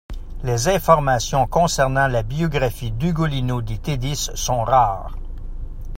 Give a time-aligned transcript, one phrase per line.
[0.43, 5.11] Les informations concernant la biographie d'Ugolino di Tedice sont rares.